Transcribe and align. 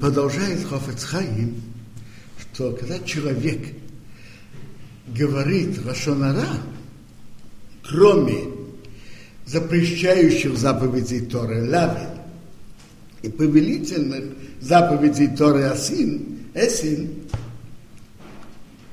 Продолжает 0.00 0.64
Хофецхаим, 0.66 1.62
что 2.40 2.72
когда 2.72 2.98
человек 3.00 3.60
говорит 5.08 5.84
Рашонара, 5.86 6.48
кроме 7.82 8.44
запрещающих 9.46 10.58
заповедей 10.58 11.20
Торы 11.20 11.70
Лавин 11.70 12.10
и 13.22 13.28
повелительных 13.28 14.24
заповедей 14.60 15.28
Торы 15.36 15.64
Асин, 15.64 16.40
Эсин, 16.54 17.22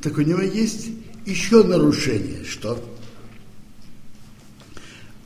так 0.01 0.17
у 0.17 0.21
него 0.21 0.41
есть 0.41 0.89
еще 1.25 1.63
нарушение, 1.63 2.43
что 2.45 2.79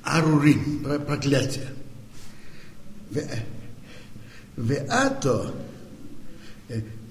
Арурим, 0.10 0.86
проклятие. 1.05 1.68
Веато 4.57 5.51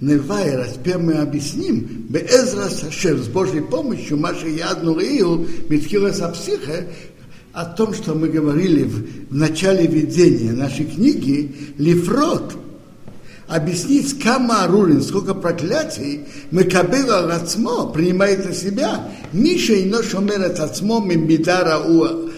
Невайра, 0.00 0.66
теперь 0.72 0.98
мы 0.98 1.14
объясним, 1.14 2.06
Безра 2.08 2.68
Сашев, 2.68 3.18
с 3.20 3.28
Божьей 3.28 3.62
помощью, 3.62 4.16
Маша 4.16 4.46
Ядну 4.46 4.98
Ию, 5.00 5.46
Митхила 5.68 6.12
Сапсиха, 6.12 6.86
о 7.52 7.64
том, 7.64 7.92
что 7.94 8.14
мы 8.14 8.28
говорили 8.28 8.84
в, 8.84 9.30
в 9.30 9.34
начале 9.34 9.86
видения 9.86 10.52
нашей 10.52 10.84
книги, 10.84 11.74
Лифрот, 11.78 12.56
объяснить 13.48 14.22
Кама 14.22 14.64
Арурин, 14.64 15.02
сколько 15.02 15.34
проклятий 15.34 16.26
мы 16.52 16.64
кабела 16.64 17.26
Рацмо 17.26 17.88
принимает 17.88 18.44
на 18.44 18.54
себя, 18.54 19.08
Миша 19.32 19.72
и 19.72 19.88
Ношомерет 19.90 20.60
Ацмо 20.60 21.00
Мимбидара 21.00 21.80
У 21.80 22.28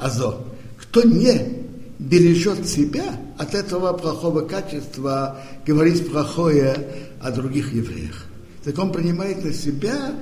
Азо. 0.00 0.44
Кто 0.78 1.02
не 1.02 1.66
бережет 1.98 2.66
себя 2.66 3.18
от 3.38 3.54
этого 3.54 3.92
плохого 3.92 4.42
качества, 4.42 5.40
говорить 5.66 6.10
плохое 6.10 6.86
о 7.20 7.30
других 7.30 7.72
евреях. 7.72 8.26
Так 8.64 8.78
он 8.78 8.92
принимает 8.92 9.44
на 9.44 9.52
себя 9.52 10.14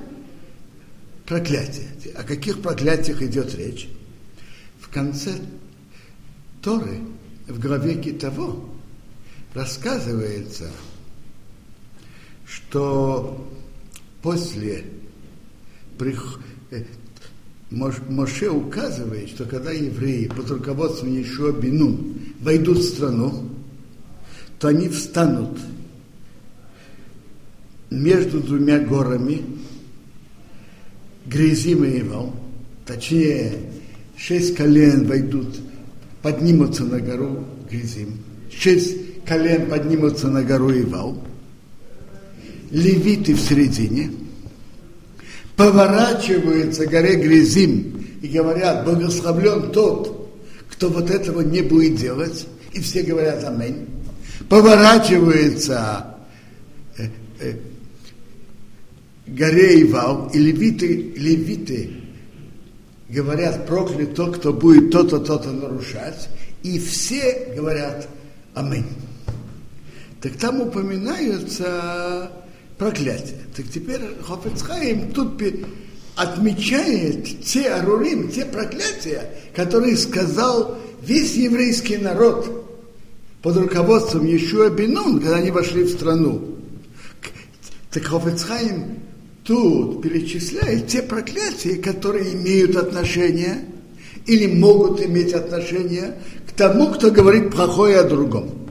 проклятие. 1.25 1.87
О 2.15 2.23
каких 2.23 2.61
проклятиях 2.61 3.21
идет 3.21 3.55
речь? 3.55 3.89
В 4.79 4.89
конце 4.89 5.31
Торы, 6.61 6.99
в 7.47 7.59
главе 7.59 7.95
Китово, 7.95 8.63
рассказывается, 9.53 10.69
что 12.45 13.47
после 14.21 14.85
Моше 17.71 18.49
указывает, 18.49 19.29
что 19.29 19.45
когда 19.45 19.71
евреи 19.71 20.27
под 20.27 20.49
руководством 20.51 21.13
Ешуа 21.17 21.51
Бинун 21.51 22.15
войдут 22.39 22.77
в 22.77 22.83
страну, 22.83 23.49
то 24.59 24.67
они 24.67 24.87
встанут 24.87 25.57
между 27.89 28.39
двумя 28.39 28.79
горами, 28.79 29.41
Грязим 31.25 31.83
и 31.83 32.01
Ивал, 32.01 32.35
точнее, 32.85 33.53
шесть 34.15 34.55
колен 34.55 35.07
войдут, 35.07 35.59
поднимутся 36.21 36.83
на 36.83 36.99
гору 36.99 37.45
Грязим, 37.69 38.19
шесть 38.55 39.23
колен 39.25 39.67
поднимутся 39.67 40.27
на 40.27 40.43
гору 40.43 40.71
Ивал, 40.71 41.23
левиты 42.69 43.33
в 43.33 43.39
середине– 43.39 44.11
поворачиваются 45.55 46.85
к 46.85 46.89
горе 46.89 47.15
Грязим 47.15 48.17
и 48.21 48.27
говорят, 48.27 48.85
благословлен 48.85 49.71
тот, 49.71 50.31
кто 50.69 50.89
вот 50.89 51.09
этого 51.09 51.41
не 51.41 51.61
будет 51.61 51.95
делать, 51.95 52.47
и 52.73 52.81
все 52.81 53.03
говорят 53.03 53.43
Аминь. 53.43 53.87
Поворачивается 54.49 56.07
э, 56.97 57.07
э, 57.39 57.53
горе 59.27 59.81
Ивал, 59.83 60.29
и 60.33 60.39
левиты, 60.39 61.13
левиты 61.15 61.91
говорят, 63.09 63.65
проклят 63.67 64.15
тот, 64.15 64.37
кто 64.37 64.51
будет 64.51 64.91
то-то, 64.91 65.19
то-то 65.19 65.51
нарушать, 65.51 66.29
и 66.63 66.79
все 66.79 67.53
говорят 67.55 68.07
Аминь. 68.53 68.85
Так 70.21 70.37
там 70.37 70.61
упоминаются 70.61 72.31
проклятие. 72.77 73.39
Так 73.55 73.65
теперь 73.73 74.01
Хофецхайм 74.21 75.11
тут 75.11 75.41
отмечает 76.15 77.41
те 77.43 77.69
арурим, 77.69 78.29
те 78.29 78.45
проклятия, 78.45 79.29
которые 79.55 79.97
сказал 79.97 80.77
весь 81.01 81.35
еврейский 81.35 81.97
народ 81.97 82.65
под 83.41 83.57
руководством 83.57 84.25
Ешуа 84.25 84.69
Бинун, 84.69 85.19
когда 85.19 85.37
они 85.37 85.51
вошли 85.51 85.83
в 85.83 85.89
страну. 85.89 86.55
Так 87.91 88.03
Хофецхайм 88.03 88.99
тут 89.43 90.01
перечисляет 90.01 90.87
те 90.87 91.01
проклятия, 91.01 91.75
которые 91.75 92.33
имеют 92.33 92.75
отношение 92.75 93.65
или 94.25 94.47
могут 94.47 95.01
иметь 95.01 95.33
отношение 95.33 96.15
к 96.47 96.51
тому, 96.53 96.91
кто 96.91 97.11
говорит 97.11 97.51
плохое 97.51 97.99
о 97.99 98.03
другом. 98.03 98.64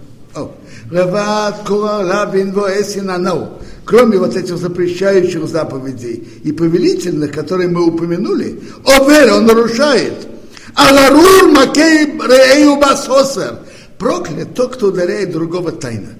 Кроме 3.84 4.18
вот 4.18 4.36
этих 4.36 4.56
запрещающих 4.56 5.46
заповедей 5.46 6.26
и 6.42 6.52
повелительных, 6.52 7.32
которые 7.32 7.68
мы 7.68 7.86
упомянули, 7.86 8.60
овер, 8.84 9.34
он 9.34 9.46
нарушает. 9.46 10.26
Аларур 10.74 11.52
макей 11.52 12.06
рею 12.06 12.76
басосер. 12.80 13.58
Проклят 13.98 14.54
тот, 14.54 14.76
кто 14.76 14.88
ударяет 14.88 15.32
другого 15.32 15.70
тайна. 15.70 16.10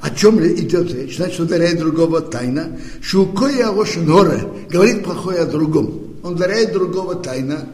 О 0.00 0.10
чем 0.10 0.40
идет 0.40 0.92
речь? 0.92 1.16
Значит, 1.16 1.40
ударяет 1.40 1.78
другого 1.78 2.20
тайна. 2.20 2.78
Шукоя 3.02 3.70
Ошеноре 3.70 4.44
говорит 4.70 5.04
плохое 5.04 5.40
о 5.40 5.46
другом. 5.46 6.16
Он 6.22 6.34
ударяет 6.34 6.72
другого 6.72 7.16
тайна. 7.16 7.68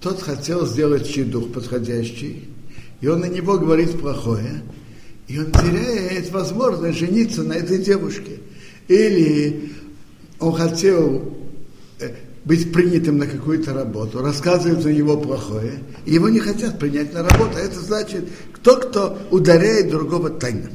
Тот 0.00 0.22
хотел 0.22 0.66
сделать 0.66 1.08
чедух 1.08 1.50
подходящий, 1.52 2.48
и 3.00 3.06
он 3.06 3.20
на 3.20 3.26
него 3.26 3.58
говорит 3.58 3.98
плохое. 3.98 4.62
И 5.26 5.38
он 5.38 5.52
теряет 5.52 6.30
возможность 6.30 6.98
жениться 6.98 7.42
на 7.42 7.54
этой 7.54 7.78
девушке. 7.78 8.40
Или 8.88 9.72
он 10.38 10.52
хотел 10.54 11.34
э, 12.00 12.10
быть 12.44 12.72
принятым 12.72 13.18
на 13.18 13.26
какую-то 13.26 13.72
работу, 13.72 14.20
рассказывают 14.20 14.84
на 14.84 14.90
него 14.90 15.16
плохое, 15.16 15.78
и 16.04 16.14
его 16.14 16.28
не 16.28 16.40
хотят 16.40 16.78
принять 16.78 17.14
на 17.14 17.22
работу. 17.22 17.56
Это 17.56 17.80
значит, 17.80 18.28
кто 18.52 18.76
кто 18.76 19.18
ударяет 19.30 19.90
другого 19.90 20.30
тайно. 20.30 20.70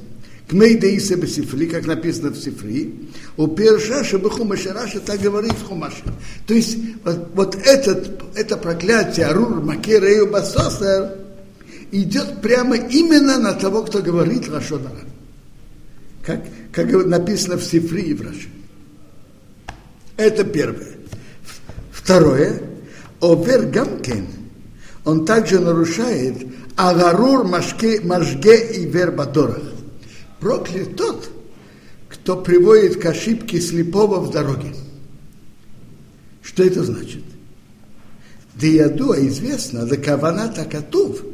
Кмейдаиса 0.47 1.15
Бесифри, 1.15 1.67
как 1.67 1.85
написано 1.85 2.31
в 2.31 2.37
Сифри, 2.37 3.07
у 3.37 3.47
Першаша 3.47 4.17
Бехумаша 4.17 4.73
Раша 4.73 4.99
так 4.99 5.21
говорит 5.21 5.53
в 5.53 5.67
Хумаше. 5.67 6.03
То 6.47 6.55
есть 6.55 6.75
вот, 7.05 7.29
вот 7.35 7.55
этот, 7.55 8.23
это 8.33 8.57
проклятие 8.57 9.27
Арур 9.27 9.61
Макерею 9.61 10.31
Басосер, 10.31 11.17
идет 11.91 12.41
прямо 12.41 12.75
именно 12.75 13.37
на 13.37 13.53
того, 13.53 13.83
кто 13.83 14.01
говорит 14.01 14.49
Рашонара. 14.49 15.05
Как, 16.23 16.43
как 16.71 16.91
написано 17.05 17.57
в 17.57 17.63
Сифри 17.63 18.03
и 18.03 18.13
в 18.13 18.21
Раши. 18.21 18.49
Это 20.17 20.43
первое. 20.43 20.97
Второе. 21.91 22.61
Овер 23.21 23.65
Гамкен, 23.65 24.27
он 25.03 25.25
также 25.25 25.59
нарушает 25.59 26.37
Агарур 26.77 27.45
Машке, 27.45 27.99
Машге 28.01 28.77
и 28.77 28.85
Вербадорах. 28.85 29.63
Проклят 30.39 30.95
тот, 30.95 31.29
кто 32.07 32.37
приводит 32.37 33.01
к 33.01 33.05
ошибке 33.05 33.59
слепого 33.59 34.21
в 34.21 34.31
дороге. 34.31 34.73
Что 36.41 36.63
это 36.63 36.83
значит? 36.83 37.23
Дияду, 38.55 39.11
а 39.11 39.19
известно, 39.19 39.85
да 39.85 39.97
каваната 39.97 40.63
катув– 40.63 41.21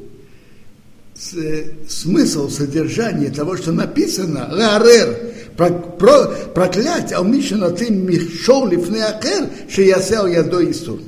смысл, 1.18 2.50
содержание 2.50 3.30
того, 3.30 3.56
что 3.56 3.72
написано, 3.72 4.50
ларер, 4.52 5.34
проклять, 5.56 7.14
а 7.14 7.22
умишена 7.22 7.70
ты 7.70 7.90
мишол 7.90 8.68
лифны 8.68 8.98
акер, 8.98 9.50
шиясел 9.70 10.28
ядо 10.28 10.70
Исур, 10.70 11.00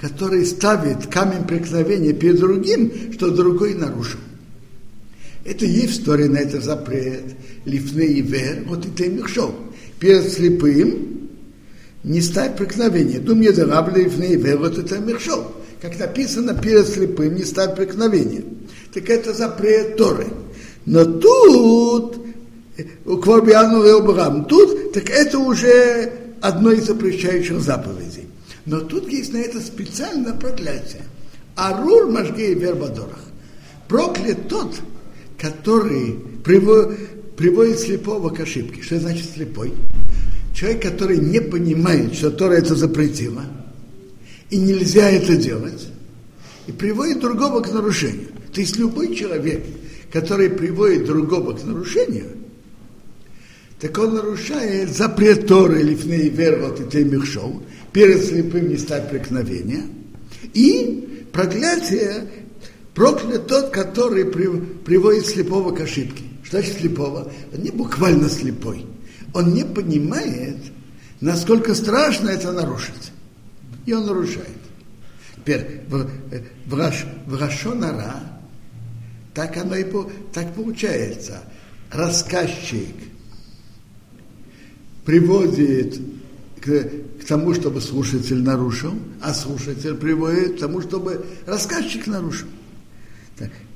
который 0.00 0.44
ставит 0.44 1.06
камень 1.06 1.44
преткновения 1.44 2.12
перед 2.12 2.40
другим, 2.40 3.12
что 3.14 3.30
другой 3.30 3.74
нарушил. 3.74 4.20
Это 5.44 5.64
есть 5.64 6.02
в 6.02 6.04
Торе 6.04 6.28
на 6.28 6.38
это 6.38 6.60
запрет, 6.60 7.34
лифны 7.64 8.02
и 8.02 8.20
вер, 8.20 8.64
вот 8.66 8.84
это 8.86 9.08
мишол. 9.08 9.54
Перед 9.98 10.30
слепым 10.30 11.30
не 12.04 12.20
ставь 12.20 12.56
преткновение. 12.56 13.18
Думаю, 13.18 13.54
да 13.54 13.64
рабли 13.66 14.04
лифны 14.04 14.34
и 14.34 14.36
вер, 14.36 14.58
вот 14.58 14.78
это 14.78 14.98
мишол 14.98 15.52
как 15.82 15.98
написано, 15.98 16.54
перед 16.54 16.86
слепым 16.86 17.34
не 17.34 17.44
ставь 17.44 17.74
преткновение. 17.74 18.44
Так 18.94 19.10
это 19.10 19.34
запрет 19.34 19.96
Торы. 19.96 20.28
Но 20.86 21.04
тут, 21.04 22.24
Обрам, 23.04 24.44
тут, 24.44 24.92
так 24.92 25.10
это 25.10 25.40
уже 25.40 26.12
одно 26.40 26.70
из 26.70 26.86
запрещающих 26.86 27.60
заповедей. 27.60 28.28
Но 28.64 28.80
тут 28.80 29.10
есть 29.10 29.32
на 29.32 29.38
это 29.38 29.60
специальное 29.60 30.34
проклятие. 30.34 31.02
Арур 31.56 32.08
Машгей 32.08 32.54
Вербадорах. 32.54 33.18
Проклят 33.88 34.48
тот, 34.48 34.76
который 35.36 36.16
приводит 36.44 37.80
слепого 37.80 38.30
к 38.30 38.38
ошибке. 38.38 38.82
Что 38.82 39.00
значит 39.00 39.28
слепой? 39.34 39.74
Человек, 40.54 40.82
который 40.82 41.18
не 41.18 41.40
понимает, 41.40 42.14
что 42.14 42.30
Тора 42.30 42.52
это 42.54 42.76
запретила, 42.76 43.42
и 44.52 44.58
нельзя 44.58 45.10
это 45.10 45.34
делать, 45.34 45.88
и 46.66 46.72
приводит 46.72 47.20
другого 47.20 47.60
к 47.62 47.72
нарушению. 47.72 48.28
То 48.52 48.60
есть 48.60 48.76
любой 48.76 49.16
человек, 49.16 49.64
который 50.12 50.50
приводит 50.50 51.06
другого 51.06 51.54
к 51.54 51.64
нарушению, 51.64 52.28
так 53.80 53.96
он 53.96 54.14
нарушает 54.14 54.94
запрет 54.94 55.46
Торы 55.46 55.82
лифней 55.82 56.28
вервот 56.28 56.80
и 56.82 56.84
темихшол, 56.84 57.62
перед 57.94 58.22
слепым 58.22 58.68
не 58.68 58.76
стать 58.76 59.08
преткновения, 59.08 59.84
и 60.52 61.26
проклятие 61.32 62.28
проклят 62.94 63.46
тот, 63.46 63.70
который 63.70 64.26
приводит 64.26 65.26
слепого 65.26 65.74
к 65.74 65.80
ошибке. 65.80 66.24
Что 66.44 66.58
значит 66.58 66.78
слепого? 66.78 67.32
Он 67.54 67.62
не 67.62 67.70
буквально 67.70 68.28
слепой. 68.28 68.84
Он 69.32 69.54
не 69.54 69.64
понимает, 69.64 70.58
насколько 71.22 71.74
страшно 71.74 72.28
это 72.28 72.52
нарушить. 72.52 73.11
И 73.86 73.92
он 73.92 74.06
нарушает. 74.06 74.48
Теперь 75.36 75.80
в, 75.88 76.08
в, 76.66 76.74
Раш, 76.74 77.04
в 77.26 77.40
Рашонара 77.40 78.14
так 79.34 79.56
оно 79.56 79.76
и 79.76 79.84
так 80.32 80.54
получается. 80.54 81.42
Рассказчик 81.90 82.94
приводит 85.04 86.00
к, 86.60 86.84
к 87.20 87.24
тому, 87.26 87.54
чтобы 87.54 87.80
слушатель 87.80 88.40
нарушил, 88.40 88.94
а 89.20 89.34
слушатель 89.34 89.94
приводит 89.94 90.56
к 90.56 90.60
тому, 90.60 90.80
чтобы 90.80 91.24
рассказчик 91.46 92.06
нарушил. 92.06 92.48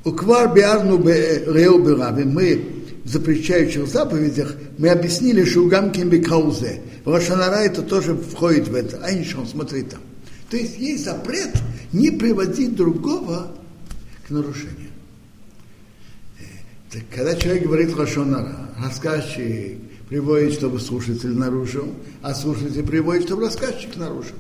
Уквар 0.05 0.55
биарну 0.55 1.03
реу. 1.03 1.79
Мы 2.27 2.76
запрещающих 3.07 3.87
заповедях 3.87 4.57
мы 4.79 4.89
объяснили, 4.89 5.45
что 5.45 5.61
у 5.61 5.69
Гамкин 5.69 6.09
бекаузе. 6.09 6.83
Рашанара 7.05 7.57
это 7.57 7.83
тоже 7.83 8.15
входит 8.17 8.69
в 8.69 8.75
это. 8.75 9.01
А 9.03 9.13
ничего, 9.13 9.45
смотри 9.45 9.83
там. 9.83 10.01
То 10.51 10.57
есть 10.57 10.79
есть 10.79 11.05
запрет 11.05 11.51
не 11.93 12.11
приводить 12.11 12.75
другого 12.75 13.53
к 14.27 14.31
нарушению. 14.31 14.91
Э, 16.39 16.43
так, 16.91 17.03
когда 17.15 17.35
человек 17.37 17.65
говорит 17.65 17.97
Рашонара, 17.97 18.71
рассказчик 18.83 19.79
приводит, 20.09 20.53
чтобы 20.55 20.81
слушатель 20.81 21.33
нарушил, 21.33 21.93
а 22.23 22.35
слушатель 22.35 22.85
приводит, 22.85 23.25
чтобы 23.25 23.43
рассказчик 23.47 23.97
нарушил. 23.97 24.37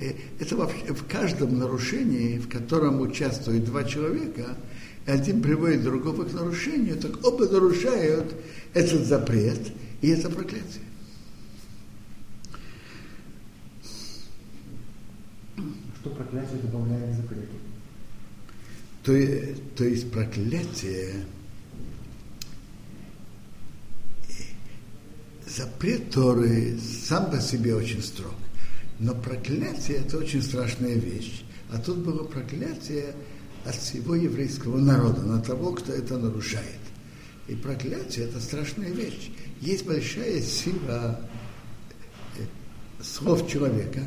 Э, 0.00 0.12
это 0.38 0.56
вообще 0.56 0.92
в 0.92 1.06
каждом 1.06 1.58
нарушении, 1.58 2.38
в 2.38 2.48
котором 2.48 3.00
участвуют 3.00 3.64
два 3.64 3.84
человека, 3.84 4.56
один 5.06 5.42
приводит 5.42 5.82
другого 5.82 6.24
к 6.24 6.32
нарушению, 6.32 6.96
так 6.96 7.24
оба 7.24 7.46
нарушают 7.48 8.34
этот 8.72 9.06
запрет 9.06 9.72
и 10.00 10.08
это 10.08 10.28
проклятие. 10.28 10.82
Что 16.00 16.10
проклятие 16.10 16.58
добавляет 16.60 17.14
к 17.14 17.22
запрету? 17.22 17.54
То, 19.02 19.12
то 19.76 19.84
есть 19.84 20.10
проклятие 20.10 21.24
запрет 25.46 26.10
Торы 26.10 26.78
сам 26.78 27.30
по 27.30 27.40
себе 27.40 27.74
очень 27.74 28.02
строг. 28.02 28.34
Но 28.98 29.14
проклятие 29.14 29.98
это 29.98 30.18
очень 30.18 30.42
страшная 30.42 30.94
вещь. 30.94 31.44
А 31.70 31.78
тут 31.78 31.98
было 31.98 32.24
проклятие 32.24 33.14
от 33.64 33.74
всего 33.74 34.14
еврейского 34.14 34.78
народа, 34.78 35.22
на 35.22 35.40
того, 35.40 35.72
кто 35.72 35.92
это 35.92 36.18
нарушает. 36.18 36.78
И 37.48 37.54
проклятие 37.54 38.26
это 38.26 38.40
страшная 38.40 38.90
вещь. 38.90 39.30
Есть 39.60 39.86
большая 39.86 40.40
сила 40.40 41.20
э, 42.38 42.42
слов 43.02 43.48
человека, 43.48 44.00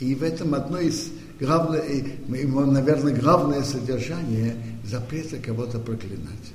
и 0.00 0.14
в 0.14 0.22
этом 0.22 0.54
одно 0.54 0.78
из 0.80 1.10
главных, 1.38 1.84
наверное, 2.28 3.14
главное 3.14 3.62
содержание 3.62 4.56
запрета 4.84 5.38
кого-то 5.38 5.78
проклинать. 5.78 6.52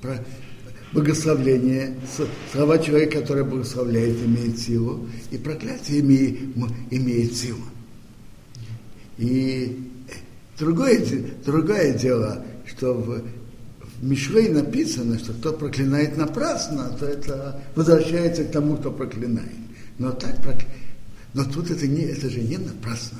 Про, 0.00 0.24
благословление, 0.92 1.96
слова 2.52 2.78
человека, 2.78 3.20
который 3.20 3.44
благословляет, 3.44 4.16
имеет 4.24 4.58
силу, 4.58 5.08
и 5.30 5.38
проклятие 5.38 6.00
имеет, 6.00 6.38
имеет 6.90 7.36
силу. 7.36 7.62
И 9.18 9.89
другое, 10.60 11.04
другое 11.44 11.94
дело, 11.94 12.44
что 12.66 12.94
в, 12.94 13.22
в 14.00 14.04
Мишлей 14.04 14.50
написано, 14.50 15.18
что 15.18 15.32
кто 15.32 15.52
проклинает 15.52 16.16
напрасно, 16.16 16.96
то 16.98 17.06
это 17.06 17.60
возвращается 17.74 18.44
к 18.44 18.52
тому, 18.52 18.76
кто 18.76 18.92
проклинает. 18.92 19.58
Но 19.98 20.12
так 20.12 20.36
но 21.32 21.44
тут 21.44 21.70
это, 21.70 21.86
не, 21.86 22.02
это 22.02 22.28
же 22.28 22.40
не 22.40 22.58
напрасно. 22.58 23.18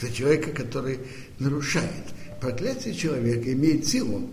Это 0.00 0.12
человека, 0.12 0.50
который 0.50 0.98
нарушает. 1.38 2.04
Проклятие 2.40 2.94
человека 2.94 3.52
имеет 3.52 3.86
силу, 3.86 4.28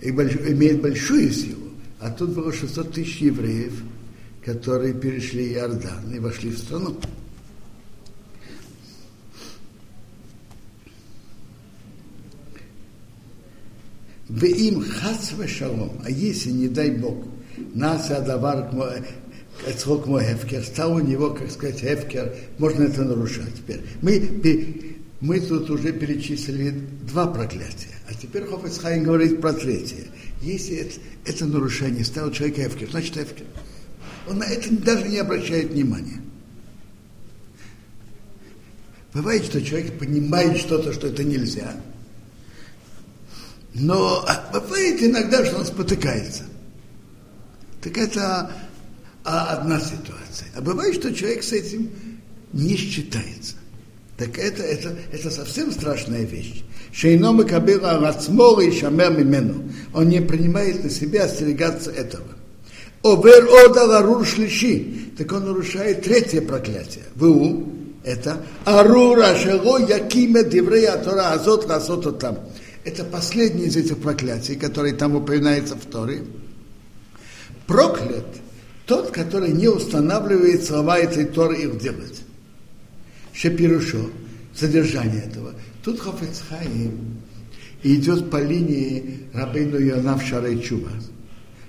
и 0.00 0.10
больш, 0.10 0.34
имеет 0.34 0.80
большую 0.80 1.30
силу. 1.32 1.68
А 2.00 2.10
тут 2.10 2.30
было 2.30 2.52
600 2.52 2.92
тысяч 2.92 3.18
евреев, 3.18 3.72
которые 4.44 4.94
перешли 4.94 5.52
Иордан 5.52 6.12
и 6.14 6.18
вошли 6.18 6.50
в 6.50 6.58
страну. 6.58 6.98
В 14.28 14.44
им 14.44 14.84
хас 14.84 15.32
шалом, 15.46 15.92
а 16.04 16.10
если, 16.10 16.50
не 16.50 16.68
дай 16.68 16.90
Бог, 16.90 17.24
нас 17.74 18.10
адавар 18.10 18.70
срок 19.76 20.06
мой 20.06 20.22
хефкер, 20.24 20.62
стал 20.64 20.96
у 20.96 21.00
него, 21.00 21.30
как 21.30 21.50
сказать, 21.50 21.80
хефкер, 21.80 22.34
можно 22.58 22.84
это 22.84 23.04
нарушать 23.04 23.54
теперь. 23.56 23.80
Мы, 24.02 24.98
мы 25.20 25.40
тут 25.40 25.70
уже 25.70 25.92
перечислили 25.92 26.70
два 27.08 27.26
проклятия, 27.26 27.94
а 28.08 28.14
теперь 28.14 28.44
Хофецхайм 28.44 29.04
говорит 29.04 29.40
про 29.40 29.54
третье. 29.54 30.04
Если 30.42 30.76
это, 30.76 30.94
это 31.24 31.46
нарушение 31.46 32.04
стало 32.04 32.32
человек 32.32 32.58
эфкер, 32.58 32.90
значит 32.90 33.16
эфкер. 33.16 33.46
Он 34.28 34.38
на 34.38 34.44
это 34.44 34.70
даже 34.76 35.08
не 35.08 35.18
обращает 35.18 35.70
внимания. 35.70 36.20
Бывает, 39.14 39.44
что 39.44 39.62
человек 39.62 39.98
понимает 39.98 40.58
что-то, 40.58 40.92
что 40.92 41.06
это 41.06 41.24
нельзя. 41.24 41.74
Но 43.78 44.26
бывает 44.52 45.02
иногда, 45.02 45.44
что 45.44 45.58
он 45.58 45.66
спотыкается. 45.66 46.44
Так 47.80 47.96
это 47.96 48.50
одна 49.24 49.80
ситуация. 49.80 50.48
А 50.54 50.60
бывает, 50.60 50.94
что 50.94 51.14
человек 51.14 51.42
с 51.42 51.52
этим 51.52 51.90
не 52.52 52.76
считается. 52.76 53.54
Так 54.16 54.36
это, 54.38 54.62
это, 54.64 54.96
это 55.12 55.30
совсем 55.30 55.70
страшная 55.70 56.24
вещь. 56.24 56.64
Шейно 56.92 57.44
кабила 57.44 58.00
рацмора 58.00 58.64
и 58.64 58.76
шамер 58.76 59.12
мимену. 59.12 59.70
Он 59.94 60.08
не 60.08 60.20
принимает 60.20 60.82
на 60.82 60.90
себя 60.90 61.24
остерегаться 61.24 61.90
этого. 61.90 62.26
Овер 63.04 63.46
ода 63.46 63.84
ларур 63.84 64.26
шлиши. 64.26 65.12
Так 65.16 65.30
он 65.32 65.44
нарушает 65.44 66.02
третье 66.02 66.40
проклятие. 66.40 67.04
Ву, 67.14 67.72
это 68.02 68.42
арура 68.64 69.36
шего 69.36 69.78
якиме 69.78 70.42
диврея 70.42 70.96
тора 70.96 71.32
азот 71.32 71.68
ласот 71.68 72.18
там. 72.18 72.38
Это 72.88 73.04
последнее 73.04 73.66
из 73.66 73.76
этих 73.76 73.98
проклятий, 73.98 74.56
которые 74.56 74.94
там 74.94 75.14
упоминается 75.14 75.76
в 75.76 75.84
Торе. 75.84 76.22
Проклят 77.66 78.24
тот, 78.86 79.10
который 79.10 79.52
не 79.52 79.68
устанавливает 79.68 80.64
слова 80.64 80.98
этой 80.98 81.26
Торы 81.26 81.58
их 81.58 81.78
делать. 81.78 82.22
Шепирушо, 83.34 84.06
содержание 84.54 85.22
этого. 85.22 85.52
Тут 85.84 86.00
Хофецхайм 86.00 87.18
идет 87.82 88.30
по 88.30 88.42
линии 88.42 89.26
Рабейну 89.34 89.78
Йонав 89.78 90.22
Шарайчува, 90.22 90.92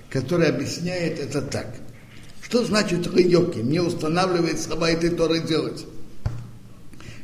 который 0.10 0.48
объясняет 0.48 1.20
это 1.20 1.42
так. 1.42 1.76
Что 2.42 2.64
значит 2.64 3.14
Райоки? 3.14 3.60
Не 3.60 3.82
устанавливает 3.82 4.58
слова 4.58 4.90
этой 4.90 5.10
Торы 5.10 5.42
делать. 5.42 5.86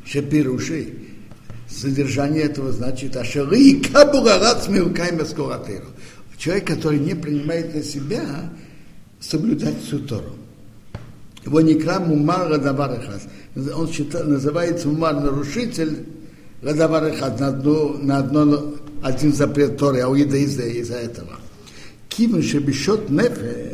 Шепируши. 0.05 1.14
Содержание 1.69 2.43
этого 2.43 2.71
значит 2.71 3.15
Ашеры 3.17 3.59
и 3.59 3.81
Кабурарац 3.81 4.67
Милкайма 4.67 5.25
Скоратыру. 5.25 5.87
Человек, 6.37 6.67
который 6.67 6.99
не 6.99 7.15
принимает 7.15 7.73
на 7.73 7.83
себя 7.83 8.23
соблюдать 9.19 9.81
всю 9.81 9.99
Тору. 9.99 10.35
Его 11.45 11.61
не 11.61 11.75
крам 11.75 12.09
мумар 12.09 12.49
радаварахас. 12.49 13.23
Он 13.75 13.89
считает, 13.91 14.27
называется 14.27 14.87
мумар 14.87 15.15
нарушитель 15.15 16.05
радаварахас 16.61 17.39
на 17.39 17.47
одно, 17.47 17.97
на 18.01 18.17
одно, 18.17 18.75
один 19.01 19.33
запрет 19.33 19.77
Торы, 19.77 20.01
а 20.01 20.09
уида 20.09 20.37
из-за, 20.37 20.63
из-за 20.63 20.95
этого. 20.95 21.39
Кивен 22.09 22.41
шебешот 22.41 23.09
нефеш, 23.09 23.64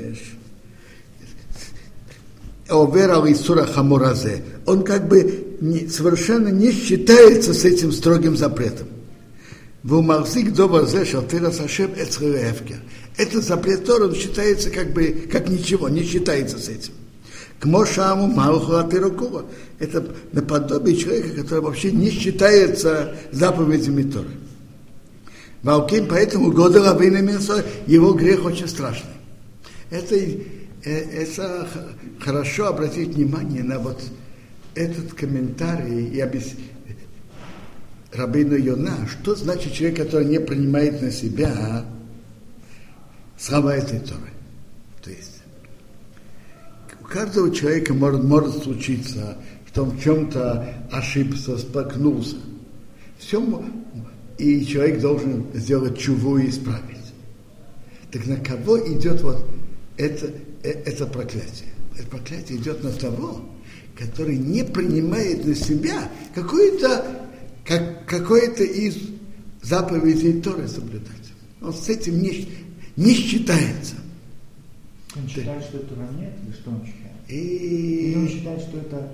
Он 4.65 4.83
как 4.83 5.07
бы 5.07 5.57
не, 5.61 5.87
совершенно 5.87 6.49
не 6.49 6.71
считается 6.71 7.53
с 7.53 7.65
этим 7.65 7.91
строгим 7.91 8.35
запретом. 8.37 8.87
Этот 13.17 13.43
запрет 13.43 13.85
Тора, 13.85 14.05
он 14.05 14.15
считается 14.15 14.69
как 14.69 14.93
бы, 14.93 15.27
как 15.31 15.49
ничего, 15.49 15.89
не 15.89 16.03
считается 16.03 16.57
с 16.57 16.69
этим. 16.69 16.93
К 17.59 17.65
Мошаму 17.65 18.27
Малху 18.27 18.73
Атирукува. 18.73 19.45
Это 19.79 20.03
наподобие 20.31 20.95
человека, 20.95 21.41
который 21.41 21.61
вообще 21.61 21.91
не 21.91 22.09
считается 22.09 23.15
заповедями 23.31 24.03
Торы. 24.03 24.29
Валким, 25.61 26.07
поэтому 26.07 26.51
года 26.51 26.83
Рабина 26.83 27.17
его 27.85 28.13
грех 28.13 28.45
очень 28.45 28.67
страшный. 28.67 29.11
Это, 29.91 30.15
это 30.83 31.67
хорошо 32.19 32.67
обратить 32.67 33.15
внимание 33.15 33.63
на 33.63 33.79
вот 33.79 34.01
этот 34.75 35.13
комментарий 35.13 36.07
и 36.07 36.19
объяснить 36.19 36.71
Рабину 38.11 38.55
Йона, 38.55 39.07
что 39.07 39.35
значит 39.35 39.73
человек, 39.73 39.97
который 39.97 40.25
не 40.25 40.39
принимает 40.39 41.01
на 41.01 41.11
себя 41.11 41.85
слова 43.37 43.75
этой 43.75 43.99
Торы. 43.99 44.31
То 45.01 45.09
есть 45.09 45.41
у 46.99 47.05
каждого 47.05 47.53
человека 47.53 47.93
может, 47.93 48.23
может 48.23 48.63
случиться, 48.63 49.37
что 49.67 49.83
он 49.83 49.91
в 49.91 50.03
чем-то 50.03 50.87
ошибся, 50.91 51.57
споткнулся. 51.57 52.35
Все, 53.17 53.63
и 54.37 54.65
человек 54.65 54.99
должен 54.99 55.45
сделать 55.53 55.97
чуву 55.97 56.37
и 56.37 56.49
исправить. 56.49 56.97
Так 58.11 58.25
на 58.25 58.37
кого 58.37 58.77
идет 58.93 59.21
вот 59.21 59.45
это, 59.95 60.27
э, 60.27 60.31
это 60.63 61.05
проклятие? 61.05 61.69
Это 61.97 62.07
проклятие 62.07 62.57
идет 62.57 62.83
на 62.83 62.91
того, 62.91 63.41
который 63.97 64.37
не 64.37 64.63
принимает 64.63 65.45
на 65.45 65.55
себя 65.55 66.09
какое-то 66.33 67.27
как, 67.65 68.05
какое-то 68.05 68.63
из 68.63 68.97
заповедей 69.61 70.41
Торы 70.41 70.67
соблюдать. 70.67 71.11
Он 71.61 71.73
с 71.73 71.89
этим 71.89 72.21
не, 72.21 72.47
не 72.95 73.13
считается. 73.13 73.95
Он 75.15 75.27
считает, 75.27 75.63
что 75.63 75.77
это 75.77 75.95
нет, 76.19 76.33
или 76.43 76.53
что 76.53 76.71
он 76.71 76.85
считает? 76.85 77.15
И... 77.27 78.11
Или 78.11 78.15
он 78.15 78.27
считает, 78.27 78.61
что 78.61 78.77
это 78.77 79.11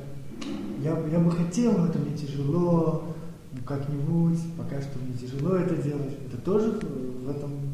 я, 0.84 0.92
я 1.12 1.20
бы 1.20 1.32
хотел, 1.32 1.74
но 1.74 1.88
это 1.88 2.00
мне 2.00 2.16
тяжело, 2.16 3.16
ну, 3.52 3.62
как-нибудь, 3.66 4.40
пока 4.58 4.82
что 4.82 5.00
мне 5.00 5.18
тяжело 5.18 5.56
это 5.56 5.76
делать. 5.76 6.14
Это 6.28 6.38
тоже 6.42 6.72
в 6.72 7.30
этом 7.30 7.67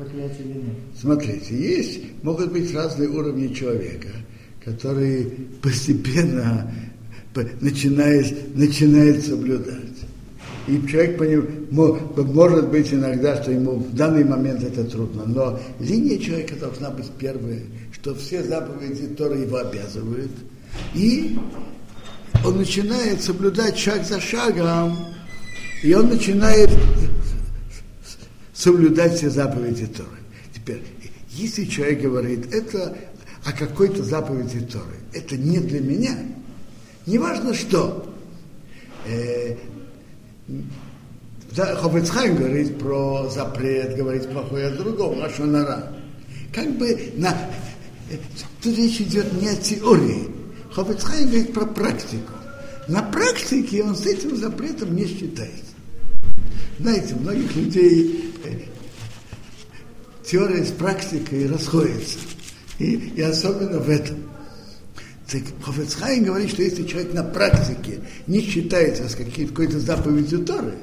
проклятии 0.00 0.40
или 0.40 0.52
нет? 0.54 0.76
Смотрите, 0.98 1.56
есть, 1.56 2.00
могут 2.22 2.52
быть 2.52 2.74
разные 2.74 3.08
уровни 3.08 3.52
человека, 3.52 4.08
которые 4.64 5.26
постепенно 5.62 6.72
начинает, 7.60 8.56
начинает 8.56 9.24
соблюдать. 9.24 9.76
И 10.66 10.86
человек 10.86 11.18
поним, 11.18 11.66
может 11.70 12.68
быть 12.68 12.92
иногда, 12.92 13.42
что 13.42 13.50
ему 13.50 13.76
в 13.76 13.94
данный 13.94 14.24
момент 14.24 14.62
это 14.62 14.84
трудно, 14.84 15.24
но 15.26 15.60
линия 15.80 16.18
человека 16.18 16.54
должна 16.56 16.90
быть 16.90 17.10
первая, 17.18 17.60
что 17.92 18.14
все 18.14 18.42
заповеди, 18.42 19.08
которые 19.08 19.42
его 19.42 19.56
обязывают, 19.56 20.30
и 20.94 21.36
он 22.44 22.58
начинает 22.58 23.22
соблюдать 23.22 23.76
шаг 23.76 24.06
за 24.06 24.20
шагом, 24.20 24.96
и 25.82 25.92
он 25.92 26.08
начинает 26.08 26.70
соблюдать 28.60 29.14
все 29.16 29.30
заповеди 29.30 29.86
Торы. 29.86 30.18
Теперь, 30.54 30.82
если 31.30 31.64
человек 31.64 32.02
говорит, 32.02 32.52
это 32.52 32.96
о 33.44 33.52
какой-то 33.52 34.04
заповеди 34.04 34.60
Торы, 34.60 34.96
это 35.14 35.36
не 35.36 35.58
для 35.58 35.80
меня, 35.80 36.14
неважно 37.06 37.54
что, 37.54 38.14
э, 39.06 39.56
Хофицхайм 41.56 42.36
говорит 42.36 42.78
про 42.78 43.28
запрет, 43.28 43.96
говорит 43.96 44.30
плохое 44.30 44.66
о 44.66 44.76
другом, 44.76 45.18
Лашонара. 45.18 45.92
Как 46.52 46.70
бы 46.76 47.12
на... 47.16 47.36
Тут 48.62 48.76
речь 48.76 49.00
идет 49.00 49.32
не 49.40 49.48
о 49.48 49.56
теории. 49.56 50.28
Хофицхайм 50.70 51.26
говорит 51.28 51.52
про 51.52 51.66
практику. 51.66 52.32
На 52.88 53.02
практике 53.02 53.82
он 53.82 53.96
с 53.96 54.06
этим 54.06 54.36
запретом 54.36 54.94
не 54.94 55.06
считается. 55.06 55.74
Знаете, 56.78 57.14
многих 57.14 57.54
людей 57.56 58.24
э, 58.24 58.29
теория 60.24 60.64
с 60.64 60.70
практикой 60.70 61.48
расходится. 61.48 62.18
И, 62.78 62.94
и 62.94 63.20
особенно 63.20 63.78
в 63.78 63.88
этом. 63.88 64.16
Так 65.30 65.42
Хофецхайм 65.62 66.24
говорит, 66.24 66.50
что 66.50 66.62
если 66.62 66.84
человек 66.84 67.12
на 67.12 67.22
практике 67.22 68.00
не 68.26 68.40
считается 68.40 69.08
с 69.08 69.14
какой-то 69.14 69.78
заповедью 69.78 70.44
Торы, 70.44 70.74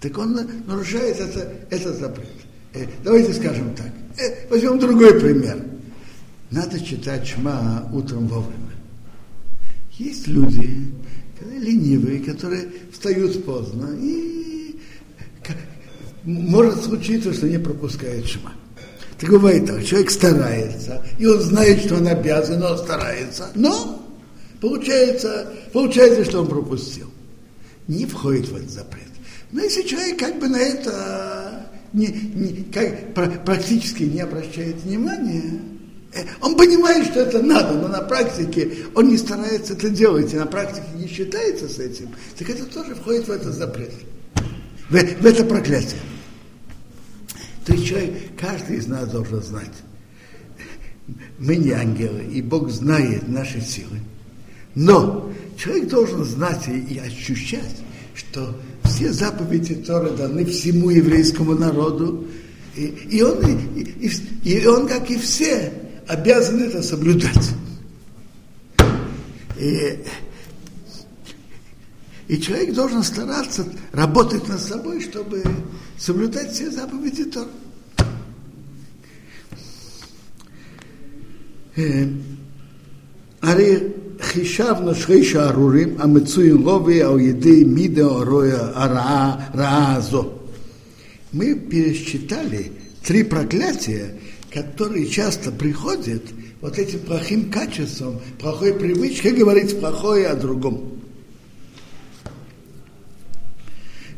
так 0.00 0.16
он 0.18 0.38
нарушает 0.66 1.18
это, 1.18 1.52
этот 1.70 1.98
запрет. 1.98 2.28
Э, 2.74 2.86
давайте 3.02 3.34
скажем 3.34 3.74
так. 3.74 3.90
Э, 4.18 4.48
возьмем 4.48 4.78
другой 4.78 5.18
пример. 5.20 5.64
Надо 6.50 6.78
читать 6.80 7.26
Шма 7.26 7.90
утром 7.92 8.28
вовремя. 8.28 8.70
Есть 9.92 10.28
люди, 10.28 10.92
ленивые, 11.58 12.20
которые 12.20 12.68
встают 12.92 13.44
поздно, 13.44 13.96
и 14.00 14.45
может 16.26 16.84
случиться, 16.84 17.32
что 17.32 17.48
не 17.48 17.58
пропускают 17.58 18.26
Шма. 18.26 18.52
Так 19.18 19.30
бывает 19.30 19.66
так, 19.66 19.82
человек 19.84 20.10
старается, 20.10 21.02
и 21.18 21.24
он 21.24 21.40
знает, 21.40 21.84
что 21.84 21.96
он 21.96 22.06
обязан, 22.06 22.62
он 22.62 22.76
старается, 22.76 23.48
но 23.54 24.06
получается, 24.60 25.54
получается, 25.72 26.24
что 26.24 26.40
он 26.40 26.48
пропустил. 26.48 27.10
Не 27.88 28.04
входит 28.04 28.48
в 28.48 28.56
этот 28.56 28.70
запрет. 28.70 29.04
Но 29.52 29.62
если 29.62 29.82
человек 29.82 30.18
как 30.18 30.38
бы 30.38 30.48
на 30.48 30.58
это 30.58 31.66
не, 31.92 32.08
не, 32.08 32.64
как, 32.64 33.14
практически 33.44 34.02
не 34.02 34.20
обращает 34.20 34.82
внимания, 34.82 35.62
э, 36.12 36.24
он 36.42 36.56
понимает, 36.56 37.06
что 37.06 37.20
это 37.20 37.40
надо, 37.42 37.74
но 37.74 37.88
на 37.88 38.02
практике 38.02 38.70
он 38.94 39.08
не 39.08 39.16
старается 39.16 39.74
это 39.74 39.88
делать, 39.88 40.34
и 40.34 40.36
на 40.36 40.46
практике 40.46 40.88
не 40.94 41.06
считается 41.06 41.68
с 41.68 41.78
этим, 41.78 42.10
так 42.36 42.50
это 42.50 42.66
тоже 42.66 42.96
входит 42.96 43.28
в 43.28 43.30
этот 43.30 43.54
запрет, 43.54 43.92
в, 44.90 44.92
в 44.92 45.26
это 45.26 45.44
проклятие. 45.44 46.00
То 47.66 47.72
есть 47.72 47.86
человек, 47.86 48.14
каждый 48.38 48.76
из 48.76 48.86
нас 48.86 49.08
должен 49.08 49.42
знать, 49.42 49.72
мы 51.38 51.56
не 51.56 51.72
ангелы, 51.72 52.22
и 52.32 52.40
Бог 52.40 52.70
знает 52.70 53.28
наши 53.28 53.60
силы. 53.60 53.98
Но 54.76 55.32
человек 55.58 55.88
должен 55.88 56.24
знать 56.24 56.68
и, 56.68 56.98
ощущать, 56.98 57.82
что 58.14 58.56
все 58.84 59.12
заповеди 59.12 59.74
Торы 59.74 60.10
даны 60.10 60.44
всему 60.44 60.90
еврейскому 60.90 61.54
народу, 61.54 62.28
и, 62.76 62.84
и, 62.84 63.22
он, 63.22 63.44
и, 63.44 63.82
и, 63.82 64.10
и 64.44 64.66
он, 64.66 64.86
как 64.86 65.10
и 65.10 65.18
все, 65.18 65.72
обязан 66.06 66.62
это 66.62 66.82
соблюдать. 66.82 67.50
И, 69.58 70.04
и 72.27 72.39
человек 72.39 72.73
должен 72.73 73.03
стараться 73.03 73.65
работать 73.91 74.47
над 74.47 74.61
собой, 74.61 75.01
чтобы 75.01 75.43
соблюдать 75.97 76.51
все 76.51 76.71
заповеди 76.71 77.25
Торы. 77.25 77.49
הרי 83.41 83.77
חישבנו 84.21 84.95
שרי 84.95 85.23
שערורים 85.23 85.95
המצויים 85.99 86.63
לובי 86.63 87.03
על 87.03 87.19
ידי 87.19 87.63
מידה 87.63 88.05
הרויה 88.05 88.71
הרעה, 88.73 89.35
הרעה 89.53 89.95
הזו. 89.95 90.37
Мы 91.33 91.55
пересчитали 91.55 92.73
три 93.05 93.23
проклятия, 93.23 94.17
которые 94.53 95.07
часто 95.07 95.49
приходят 95.49 96.21
вот 96.59 96.77
этим 96.77 96.99
плохим 96.99 97.49
качеством, 97.49 98.19
плохой 98.37 98.73
привычкой 98.73 99.31
говорить 99.31 99.79
плохое 99.79 100.27
о 100.27 100.35
другом. 100.35 100.94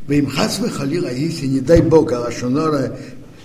ואם 0.08 0.30
חס 0.30 0.60
וחלילה, 0.62 1.12
если, 1.12 1.46
не 1.46 1.60
дай 1.60 1.82
Бог, 1.82 2.12
Лашонара 2.12 2.88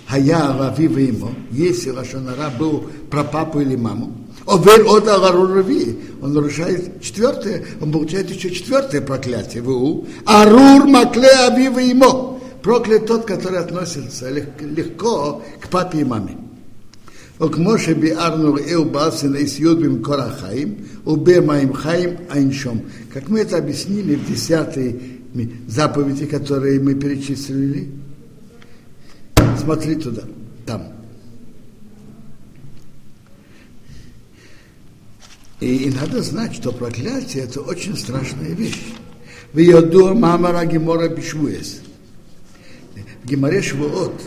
היה 0.09 0.39
ערבי 0.39 0.87
ואימו, 0.87 1.31
если 1.51 1.91
Лашонара 1.91 2.49
был 2.57 2.89
про 3.09 3.23
папу 3.23 3.59
или 3.61 3.75
маму, 3.75 4.11
Овер 4.49 4.83
от 4.87 5.07
Агару 5.07 5.45
Рави. 5.53 5.99
Он 6.21 6.33
нарушает 6.33 7.01
четвертое, 7.01 7.63
он 7.79 7.91
получает 7.91 8.31
еще 8.31 8.49
четвертое 8.49 9.01
проклятие. 9.01 9.61
Ву. 9.61 10.07
Арур 10.25 10.85
Макле 10.87 11.29
Авива 11.29 11.79
Имо. 11.79 12.39
Проклят 12.63 13.05
тот, 13.05 13.25
который 13.25 13.59
относится 13.59 14.29
легко 14.29 15.43
к 15.61 15.69
папе 15.69 15.99
и 15.99 16.03
маме. 16.03 16.35
וכמו 17.41 17.77
שביארנו 17.77 18.53
ראהו 18.53 18.85
באסן 18.85 19.35
איס 19.35 19.59
יוד 19.59 19.79
במקור 19.81 20.15
החיים, 20.15 20.75
ובמים 21.07 21.73
חיים 21.73 22.09
אין 22.33 22.51
שום. 22.51 22.79
Как 23.13 23.29
мы 23.29 23.39
это 23.39 23.57
объяснили 23.57 24.15
в 24.15 24.27
десятой 24.27 25.12
заповеди, 25.66 26.26
которые 26.26 26.80
мы 26.80 26.94
перечислили. 26.94 27.90
Смотри 29.58 29.96
туда, 29.96 30.22
там. 30.66 30.92
И, 35.60 35.76
и 35.76 35.90
надо 35.90 36.22
знать, 36.22 36.54
что 36.54 36.72
проклятие 36.72 37.44
это 37.44 37.60
очень 37.60 37.96
страшная 37.96 38.50
вещь. 38.50 38.82
В 39.52 39.58
Йоду 39.58 40.14
Мамара 40.14 40.64
Гемора 40.66 41.08
Бишвуес. 41.08 41.80
В 43.22 43.28
Геморе 43.28 43.62
Швуот, 43.62 44.20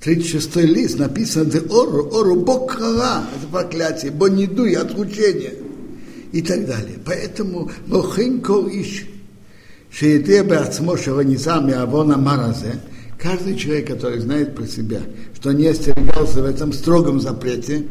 36 0.00 0.56
лист, 0.56 0.98
написано 0.98 1.46
«Де 1.46 1.60
ору, 1.60 2.10
ору, 2.12 2.36
бог 2.36 2.72
хара», 2.72 3.24
это 3.34 3.46
проклятие, 3.50 4.10
бо 4.10 4.28
не 4.28 4.46
дуй, 4.46 4.74
отлучение 4.74 5.54
и 6.32 6.42
так 6.42 6.66
далее. 6.66 6.98
Поэтому 7.04 7.70
Мохинко 7.86 8.68
ищ, 8.68 9.06
Шеете 9.92 10.42
Бацмо 10.42 10.96
Шаванизами 10.96 11.74
Авона 11.74 12.16
Маразе, 12.16 12.80
каждый 13.18 13.56
человек, 13.56 13.88
который 13.88 14.20
знает 14.20 14.54
про 14.54 14.66
себя, 14.66 15.02
что 15.34 15.52
не 15.52 15.66
остерегался 15.66 16.40
в 16.40 16.46
этом 16.46 16.72
строгом 16.72 17.20
запрете, 17.20 17.84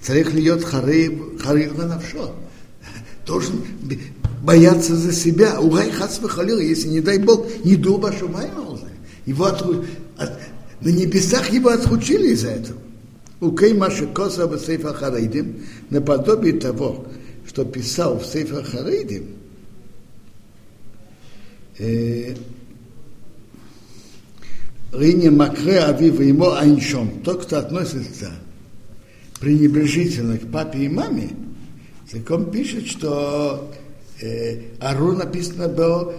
царих 0.00 0.32
льет 0.32 0.64
хариб, 0.64 1.42
хариб 1.42 1.76
на 1.76 1.86
навшо, 1.86 2.34
должен 3.26 3.62
бояться 4.42 4.96
за 4.96 5.12
себя. 5.12 5.60
Угай 5.60 5.90
хас 5.90 6.18
выхалил, 6.18 6.58
если 6.58 6.88
не 6.88 7.02
дай 7.02 7.18
Бог, 7.18 7.46
не 7.62 7.76
дуба 7.76 8.10
шумаймалзе. 8.18 8.86
Его 9.26 9.44
от, 9.44 9.62
от, 10.16 10.32
на 10.80 10.88
небесах 10.88 11.50
его 11.50 11.68
отхучили 11.68 12.28
из-за 12.28 12.52
этого. 12.52 12.78
У 13.40 13.54
Кеймаша 13.54 14.06
Коса 14.06 14.46
в 14.46 14.58
Сейфа 14.58 14.94
Харейдим, 14.94 15.62
наподобие 15.90 16.54
того, 16.54 17.04
что 17.46 17.66
писал 17.66 18.18
в 18.18 18.24
Сейфа 18.24 18.64
Харейдим, 18.64 19.43
э, 21.78 22.34
Рине 24.92 25.30
Макре 25.30 25.80
Авива 25.80 26.22
ему 26.22 26.50
Айншом, 26.50 27.22
тот, 27.22 27.44
кто 27.44 27.58
относится 27.58 28.30
пренебрежительно 29.40 30.38
к 30.38 30.50
папе 30.50 30.84
и 30.84 30.88
маме, 30.88 31.30
так 32.10 32.30
он 32.30 32.50
пишет, 32.50 32.86
что 32.86 33.72
э, 34.20 34.60
Ару 34.80 35.12
написано 35.12 35.68
было, 35.68 36.14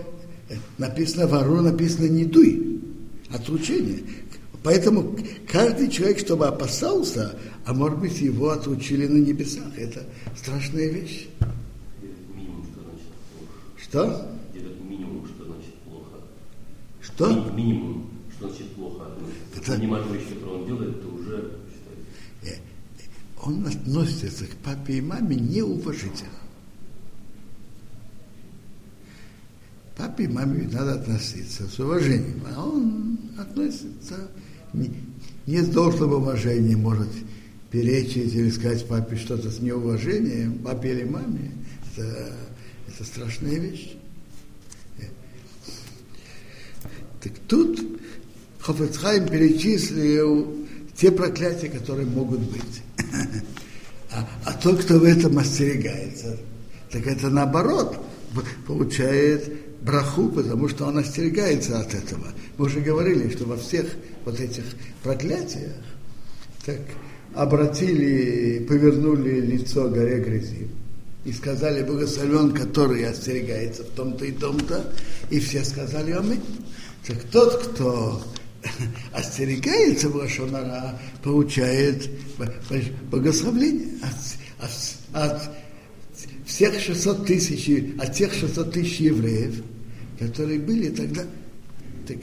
написано 0.78 1.28
в 1.28 1.36
Ару 1.36 1.62
написано 1.62 2.08
не 2.08 2.26
дуй, 2.26 2.82
отручение. 3.30 4.02
Поэтому 4.64 5.16
каждый 5.48 5.90
человек, 5.90 6.20
чтобы 6.20 6.48
опасался, 6.48 7.36
а 7.66 7.74
может 7.74 8.00
быть 8.00 8.20
его 8.20 8.50
отручили 8.50 9.08
на 9.08 9.18
небесах, 9.18 9.78
это 9.78 10.04
страшная 10.36 10.90
вещь. 10.90 11.28
Что 11.40 12.82
значит 12.82 13.06
плохо. 13.32 13.54
Что? 13.78 14.32
Делать 14.54 14.82
минимум, 14.82 15.28
что 15.28 15.46
значит 15.46 15.74
плохо. 15.86 16.18
Что? 17.06 17.28
Ми- 17.52 17.52
Минимум, 17.64 18.10
что 18.36 18.50
значит 18.50 18.72
плохо. 18.76 19.06
Это- 19.56 19.74
Понимать 19.74 20.06
вещи, 20.12 20.34
которые 20.36 20.60
он 20.62 20.66
делает, 20.66 20.96
это 20.98 21.08
уже 21.08 21.52
считается. 21.70 22.58
Э, 22.58 22.60
Он 23.44 23.66
относится 23.68 24.46
к 24.48 24.56
папе 24.64 24.96
и 24.98 25.02
маме 25.02 25.36
неуважительно. 25.36 26.30
Папе 29.98 30.24
и 30.26 30.28
маме 30.28 30.68
надо 30.72 30.94
относиться 30.96 31.68
с 31.68 31.80
уважением, 31.80 32.42
а 32.54 32.66
он 32.68 33.18
относится 33.38 34.28
не, 34.74 34.92
не 35.48 35.62
с 35.62 35.68
должным 35.70 36.14
уважением, 36.14 36.82
может 36.82 37.08
перечить 37.72 38.34
или 38.34 38.50
сказать 38.50 38.86
папе 38.88 39.16
что-то 39.16 39.50
с 39.52 39.60
неуважением, 39.60 40.60
папе 40.60 40.92
или 40.94 41.04
маме. 41.06 41.52
Это, 41.96 42.34
это 42.88 43.04
страшная 43.06 43.58
вещь. 43.60 43.96
Э. 45.00 45.04
Так 47.26 47.34
тут 47.48 47.84
Хофецхайм 48.60 49.28
перечислил 49.28 50.68
те 50.96 51.12
проклятия, 51.12 51.70
которые 51.70 52.06
могут 52.06 52.40
быть. 52.42 52.84
А, 54.12 54.30
а 54.46 54.54
тот, 54.54 54.84
кто 54.84 55.00
в 55.00 55.04
этом 55.04 55.38
остерегается, 55.40 56.38
так 56.92 57.06
это 57.08 57.30
наоборот, 57.30 57.98
получает 58.68 59.52
браху, 59.82 60.30
потому 60.30 60.70
что 60.70 60.86
он 60.86 61.00
остерегается 61.00 61.80
от 61.80 61.96
этого. 61.96 62.28
Мы 62.58 62.68
уже 62.68 62.80
говорили, 62.80 63.30
что 63.32 63.46
во 63.46 63.58
всех 63.58 63.88
вот 64.24 64.40
этих 64.40 64.64
проклятиях 65.02 65.74
так 66.64 66.80
обратили, 67.34 68.64
повернули 68.70 69.42
лицо 69.42 69.90
горе 69.90 70.20
грязи 70.20 70.68
и 71.26 71.34
сказали, 71.34 71.84
благословен, 71.84 72.52
который 72.52 73.04
остерегается 73.04 73.84
в 73.84 73.90
том-то 73.90 74.26
и 74.26 74.32
том-то, 74.32 74.94
и 75.32 75.40
все 75.40 75.66
сказали 75.66 76.12
аминь. 76.12 76.44
Так 77.08 77.24
тот, 77.32 77.64
кто 77.64 78.24
остерегается 79.14 80.10
Лашонара, 80.10 81.00
получает 81.24 82.10
благословление 83.12 83.94
от, 84.02 84.72
от, 85.14 85.34
от 85.34 85.52
всех 86.46 86.80
600 86.80 87.28
тысяч, 87.28 87.70
от 88.00 88.14
тех 88.14 88.34
600 88.34 88.72
тысяч 88.72 89.00
евреев, 89.02 89.62
которые 90.20 90.60
были 90.60 90.90
тогда. 90.90 91.24
Так, 92.08 92.18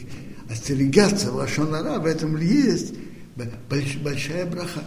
остерегаться 0.51 1.33
Лашонара, 1.33 2.01
в 2.01 2.07
этом 2.07 2.37
есть 2.41 2.95
большая 4.01 4.47
браха. 4.47 4.83